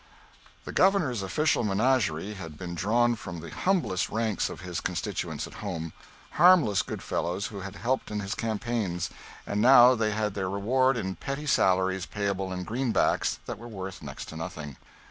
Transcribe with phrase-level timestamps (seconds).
[0.65, 5.53] The Governor's official menagerie had been drawn from the humblest ranks of his constituents at
[5.61, 5.93] home
[6.41, 9.11] harmless good fellows who had helped in his campaigns,
[9.45, 14.01] and now they had their reward in petty salaries payable in greenbacks that were worth
[14.01, 14.75] next to nothing.